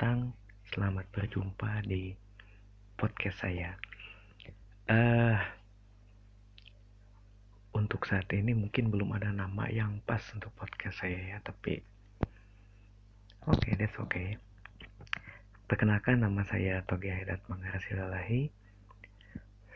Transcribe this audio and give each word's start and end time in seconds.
datang, 0.00 0.32
selamat 0.72 1.12
berjumpa 1.12 1.84
di 1.84 2.16
podcast 2.96 3.44
saya. 3.44 3.76
Uh, 4.88 5.36
untuk 7.76 8.08
saat 8.08 8.24
ini 8.32 8.56
mungkin 8.56 8.88
belum 8.88 9.12
ada 9.12 9.28
nama 9.28 9.68
yang 9.68 10.00
pas 10.08 10.24
untuk 10.32 10.56
podcast 10.56 11.04
saya 11.04 11.36
ya, 11.36 11.36
tapi 11.44 11.84
oke, 13.44 13.60
okay, 13.60 13.76
that's 13.76 13.92
okay. 14.00 14.40
Perkenalkan 15.68 16.24
nama 16.24 16.48
saya 16.48 16.80
Togi 16.88 17.12
Haidat 17.12 17.44
Mangarasilalahi. 17.52 18.48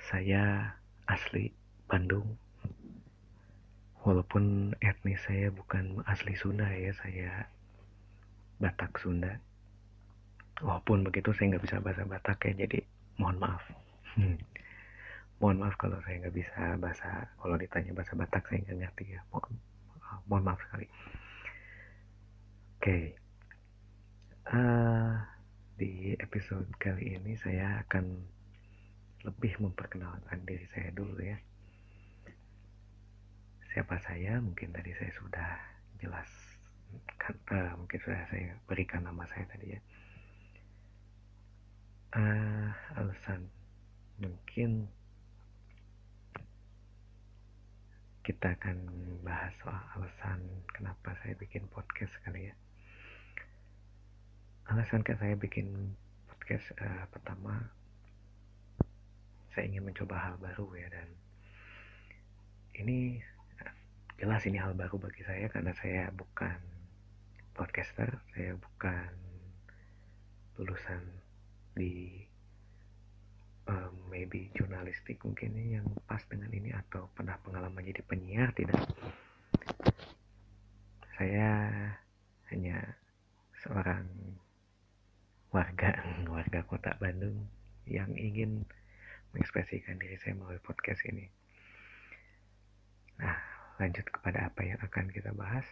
Saya 0.09 0.73
asli 1.05 1.53
Bandung. 1.85 2.33
Walaupun 4.09 4.73
etnis 4.81 5.21
saya 5.29 5.53
bukan 5.53 6.01
asli 6.09 6.33
Sunda 6.33 6.73
ya, 6.73 6.97
saya 6.97 7.45
Batak 8.57 8.97
Sunda 9.05 9.37
walaupun 10.65 11.05
begitu 11.05 11.29
saya 11.37 11.55
nggak 11.55 11.65
bisa 11.69 11.77
bahasa 11.85 12.03
Batak 12.09 12.41
ya 12.49 12.53
jadi 12.65 12.81
mohon 13.21 13.37
maaf. 13.37 13.63
Hmm. 14.17 14.41
mohon 15.43 15.61
maaf 15.61 15.77
kalau 15.77 16.01
saya 16.07 16.25
nggak 16.25 16.37
bisa 16.41 16.79
bahasa 16.81 17.29
kalau 17.37 17.61
ditanya 17.61 17.93
bahasa 17.93 18.17
Batak 18.17 18.43
saya 18.49 18.65
nggak 18.65 18.79
ngerti 18.81 19.05
ya. 19.13 19.21
Mohon, 19.29 19.53
mohon 20.27 20.43
maaf 20.49 20.61
sekali. 20.65 20.89
Oke. 22.81 22.81
Okay. 22.81 23.05
uh, 24.49 24.57
eh, 24.57 25.13
di 25.77 25.93
episode 26.17 26.69
kali 26.81 27.21
ini 27.21 27.37
saya 27.37 27.85
akan 27.85 28.05
lebih 29.25 29.57
memperkenalkan 29.61 30.41
diri 30.49 30.65
saya 30.73 30.89
dulu 30.97 31.21
ya. 31.21 31.37
Siapa 33.73 34.01
saya? 34.01 34.41
Mungkin 34.41 34.71
tadi 34.73 34.95
saya 34.97 35.13
sudah 35.19 35.51
jelas 35.99 36.31
kan, 37.21 37.35
uh, 37.53 37.73
mungkin 37.77 37.99
sudah 38.01 38.23
saya 38.31 38.55
berikan 38.65 39.03
nama 39.03 39.27
saya 39.29 39.45
tadi 39.51 39.75
ya 39.75 39.81
uh, 42.15 42.71
alasan 42.95 43.51
mungkin 44.23 44.87
kita 48.25 48.57
akan 48.57 48.79
bahas 49.21 49.53
soal 49.61 49.83
alasan 49.99 50.41
kenapa 50.73 51.13
saya 51.21 51.37
bikin 51.37 51.67
podcast 51.69 52.15
kali 52.25 52.49
ya. 52.49 52.55
Alasan 54.71 55.05
kan 55.05 55.21
saya 55.21 55.37
bikin 55.37 55.93
podcast 56.31 56.73
uh, 56.81 57.05
pertama 57.13 57.69
saya 59.53 59.69
ingin 59.69 59.85
mencoba 59.85 60.17
hal 60.17 60.35
baru 60.41 60.67
ya 60.79 60.89
dan 60.89 61.09
ini 62.75 63.21
jelas 64.17 64.43
ini 64.49 64.57
hal 64.59 64.73
baru 64.73 64.97
bagi 64.97 65.23
saya 65.27 65.47
karena 65.53 65.71
saya 65.77 66.11
bukan 66.15 66.59
podcaster 67.55 68.19
saya 68.35 68.57
bukan 68.59 69.15
lulusan 70.59 71.03
di 71.75 72.23
um, 73.69 73.95
maybe 74.13 74.53
jurnalistik 74.55 75.21
mungkin 75.25 75.57
yang 75.59 75.87
pas 76.05 76.23
dengan 76.29 76.51
ini 76.53 76.71
atau 76.73 77.09
pernah 77.13 77.37
pengalaman 77.43 77.85
jadi 77.85 78.03
penyiar 78.05 78.51
tidak. 78.55 78.79
Saya 81.15 81.51
hanya 82.51 82.79
seorang 83.63 84.07
warga 85.55 85.95
warga 86.35 86.61
kota 86.67 86.95
Bandung 86.99 87.47
yang 87.87 88.11
ingin 88.15 88.67
mengekspresikan 89.33 89.99
diri 89.99 90.19
saya 90.19 90.39
melalui 90.39 90.63
podcast 90.63 91.03
ini. 91.07 91.27
Nah 93.19 93.37
lanjut 93.83 94.07
kepada 94.07 94.47
apa 94.51 94.61
yang 94.63 94.79
akan 94.83 95.07
kita 95.11 95.35
bahas. 95.35 95.67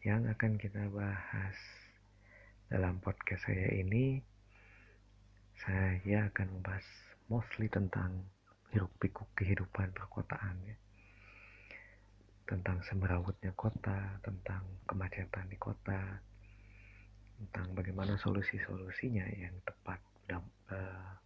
Yang 0.00 0.32
akan 0.32 0.56
kita 0.56 0.88
bahas 0.88 1.56
dalam 2.70 3.02
podcast 3.02 3.50
saya 3.50 3.66
ini, 3.74 4.22
saya 5.58 6.30
akan 6.30 6.46
membahas 6.54 6.86
mostly 7.26 7.66
tentang 7.66 8.22
hiruk 8.70 8.94
pikuk 9.02 9.26
kehidupan 9.34 9.90
perkotaan 9.90 10.54
ya. 10.62 10.78
Tentang 12.46 12.78
semrawutnya 12.86 13.50
kota, 13.58 14.22
tentang 14.22 14.62
kemacetan 14.86 15.50
di 15.50 15.58
kota, 15.58 15.98
tentang 17.42 17.74
bagaimana 17.74 18.14
solusi-solusinya 18.14 19.26
yang 19.34 19.54
tepat 19.66 19.98
dan 20.30 20.38
uh, 20.70 21.18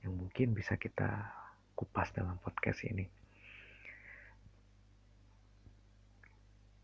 yang 0.00 0.16
mungkin 0.16 0.56
bisa 0.56 0.80
kita 0.80 1.28
kupas 1.76 2.08
dalam 2.16 2.40
podcast 2.40 2.80
ini. 2.88 3.04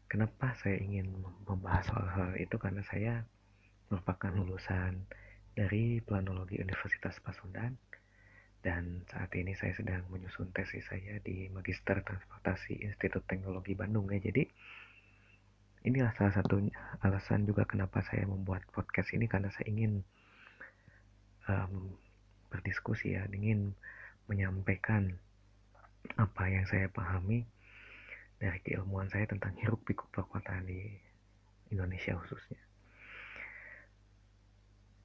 Kenapa 0.05 0.53
saya 0.61 0.77
ingin 0.85 1.09
membahas 1.49 1.89
soal-soal 1.89 2.37
itu 2.37 2.61
karena 2.61 2.85
saya 2.85 3.25
merupakan 3.93 4.33
lulusan 4.33 5.05
dari 5.53 6.01
Planologi 6.01 6.57
Universitas 6.57 7.21
Pasundan. 7.21 7.77
Dan 8.65 9.05
saat 9.11 9.29
ini 9.37 9.53
saya 9.53 9.77
sedang 9.77 10.09
menyusun 10.09 10.49
tesis 10.57 10.89
saya 10.89 11.21
di 11.21 11.53
Magister 11.53 12.01
Transportasi 12.01 12.81
Institut 12.81 13.29
Teknologi 13.29 13.77
Bandung 13.77 14.09
ya. 14.09 14.17
Jadi 14.17 14.49
inilah 15.85 16.17
salah 16.17 16.33
satu 16.33 16.63
alasan 17.05 17.45
juga 17.45 17.69
kenapa 17.69 18.01
saya 18.01 18.25
membuat 18.25 18.65
podcast 18.73 19.13
ini 19.13 19.29
karena 19.29 19.53
saya 19.53 19.69
ingin 19.69 20.01
um, 21.51 21.93
berdiskusi 22.49 23.19
ya. 23.19 23.29
Ingin 23.29 23.77
menyampaikan 24.25 25.21
apa 26.17 26.49
yang 26.49 26.65
saya 26.65 26.89
pahami 26.89 27.45
dari 28.41 28.57
keilmuan 28.63 29.11
saya 29.13 29.29
tentang 29.29 29.53
hiruk 29.61 29.85
pikuk 29.85 30.09
perkotaan 30.15 30.65
di 30.65 30.87
Indonesia 31.75 32.15
khususnya 32.15 32.72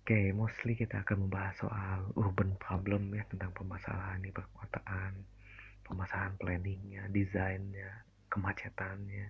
Oke, 0.08 0.16
okay, 0.16 0.32
mostly 0.32 0.72
kita 0.72 1.04
akan 1.04 1.28
membahas 1.28 1.60
soal 1.60 2.00
urban 2.16 2.56
problem 2.64 3.12
ya 3.12 3.28
tentang 3.28 3.52
permasalahan 3.52 4.24
di 4.24 4.32
perkotaan, 4.32 5.20
permasalahan 5.84 6.32
planningnya, 6.40 7.12
desainnya, 7.12 8.08
kemacetannya, 8.32 9.28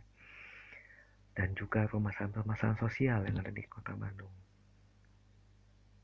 dan 1.33 1.49
juga 1.57 1.89
permasalahan-permasalahan 1.89 2.77
sosial 2.77 3.25
yang 3.25 3.41
ada 3.41 3.49
di 3.49 3.65
kota 3.65 3.97
Bandung. 3.97 4.29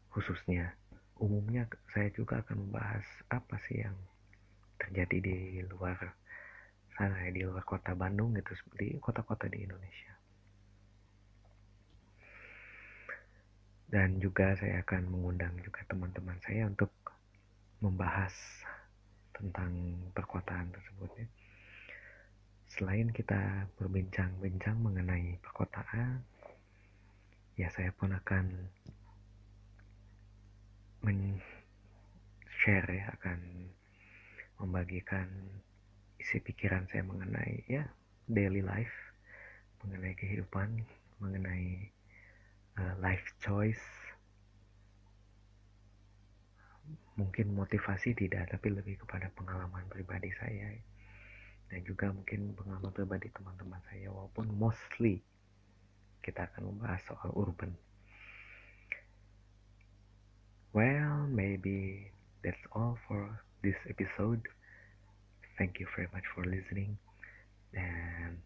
Khususnya, 0.10 0.74
umumnya 1.22 1.70
saya 1.94 2.10
juga 2.10 2.42
akan 2.42 2.66
membahas 2.66 3.06
apa 3.30 3.62
sih 3.70 3.78
yang 3.78 3.94
terjadi 4.82 5.22
di 5.22 5.38
luar 5.70 6.02
sana 6.98 7.30
ya, 7.30 7.30
di 7.30 7.46
luar 7.46 7.62
kota 7.62 7.94
Bandung 7.94 8.34
gitu, 8.42 8.58
di 8.74 8.98
kota-kota 8.98 9.46
di 9.46 9.70
Indonesia. 9.70 10.23
Dan 13.94 14.18
juga 14.18 14.58
saya 14.58 14.82
akan 14.82 15.06
mengundang 15.06 15.54
juga 15.62 15.86
teman-teman 15.86 16.34
saya 16.42 16.66
untuk 16.66 16.90
membahas 17.78 18.34
tentang 19.38 19.70
perkotaan 20.18 20.74
tersebut 20.74 21.14
ya. 21.14 21.28
Selain 22.74 23.14
kita 23.14 23.70
berbincang-bincang 23.78 24.82
mengenai 24.82 25.38
perkotaan, 25.46 26.26
ya 27.54 27.70
saya 27.70 27.94
pun 27.94 28.18
akan 28.18 28.50
men-share 31.06 32.90
ya, 32.90 33.14
akan 33.14 33.38
membagikan 34.58 35.30
isi 36.18 36.42
pikiran 36.42 36.90
saya 36.90 37.06
mengenai 37.06 37.62
ya 37.70 37.86
daily 38.26 38.66
life, 38.66 39.14
mengenai 39.86 40.18
kehidupan, 40.18 40.82
mengenai 41.22 41.73
life 43.14 43.30
choice. 43.46 43.86
Mungkin 47.14 47.54
motivasi 47.54 48.18
tidak 48.18 48.50
tapi 48.50 48.74
lebih 48.74 48.98
kepada 49.06 49.30
pengalaman 49.38 49.86
pribadi 49.86 50.34
saya. 50.42 50.74
Dan 51.70 51.86
juga 51.86 52.10
mungkin 52.10 52.58
pengalaman 52.58 52.90
pribadi 52.90 53.30
teman-teman 53.30 53.78
saya 53.86 54.10
walaupun 54.10 54.50
mostly 54.58 55.22
kita 56.26 56.50
akan 56.50 56.74
membahas 56.74 57.06
soal 57.06 57.30
urban. 57.38 57.78
Well 60.74 61.30
maybe 61.30 62.10
that's 62.42 62.66
all 62.74 62.98
for 63.06 63.30
this 63.62 63.78
episode. 63.86 64.42
Thank 65.62 65.78
you 65.78 65.86
very 65.94 66.10
much 66.10 66.26
for 66.34 66.42
listening. 66.50 66.98
And 67.78 68.42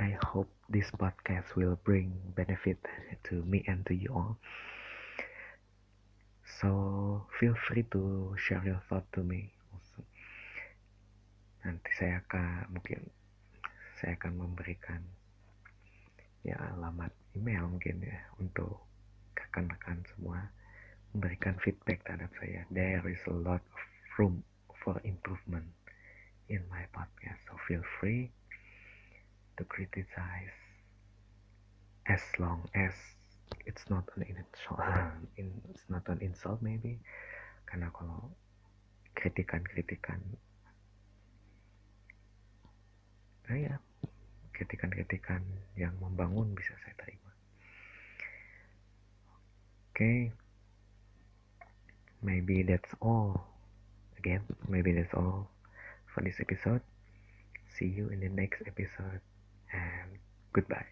I 0.00 0.16
hope 0.32 0.48
this 0.72 0.88
podcast 0.96 1.60
will 1.60 1.76
bring 1.84 2.16
benefit 2.32 2.80
to 3.28 3.44
me 3.44 3.60
and 3.68 3.84
to 3.84 3.92
you 3.92 4.08
all. 4.08 4.40
So 6.48 7.28
feel 7.36 7.52
free 7.68 7.84
to 7.92 8.32
share 8.40 8.64
your 8.64 8.80
thought 8.88 9.04
to 9.12 9.20
me 9.20 9.52
also. 9.68 10.00
Nanti 11.68 11.92
saya 12.00 12.24
akan 12.24 12.72
mungkin 12.72 13.12
saya 14.00 14.16
akan 14.16 14.40
memberikan 14.40 15.04
ya 16.48 16.56
alamat 16.72 17.12
email 17.36 17.68
mungkin 17.68 18.00
ya 18.00 18.24
untuk 18.40 18.80
rekan-rekan 19.36 20.00
semua 20.16 20.48
memberikan 21.12 21.60
feedback 21.60 22.00
terhadap 22.08 22.32
saya. 22.40 22.64
There 22.72 23.04
is 23.04 23.20
a 23.28 23.36
lot 23.36 23.60
of 23.60 23.80
room 24.16 24.48
for 24.80 24.96
improvement 25.04 25.68
in 26.48 26.64
my 26.72 26.88
podcast. 26.88 27.44
So 27.52 27.60
feel 27.68 27.84
free 28.00 28.32
to 29.60 29.68
criticize 29.68 30.56
as 32.08 32.24
long 32.40 32.64
as 32.72 32.96
it's 33.66 33.84
not 33.92 34.08
an 34.16 34.24
insult 34.24 34.80
it's 35.36 35.84
not 35.92 36.00
an 36.08 36.18
insult 36.24 36.64
maybe. 36.64 36.96
Karena 37.68 37.92
kalau 37.92 38.32
kritikan-kritikan 39.12 40.16
nah 43.50 43.58
ya 43.58 43.76
kritikan-kritikan 44.56 45.44
yang 45.76 45.92
membangun 46.00 46.56
bisa 46.56 46.72
saya 46.80 46.96
terima. 46.96 47.28
Oke. 49.92 50.00
Okay. 50.00 50.20
maybe 52.24 52.64
that's 52.64 52.96
all. 53.04 53.44
Again 54.16 54.40
maybe 54.64 54.96
that's 54.96 55.12
all 55.12 55.52
for 56.08 56.24
this 56.24 56.40
episode. 56.40 56.80
See 57.76 57.92
you 57.92 58.08
in 58.08 58.24
the 58.24 58.32
next 58.32 58.64
episode 58.64 59.20
and 59.72 60.18
goodbye 60.54 60.86